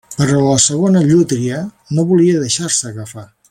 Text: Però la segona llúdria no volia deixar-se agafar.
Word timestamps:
Però 0.19 0.37
la 0.45 0.55
segona 0.63 1.03
llúdria 1.09 1.61
no 1.99 2.07
volia 2.13 2.41
deixar-se 2.47 2.91
agafar. 2.95 3.29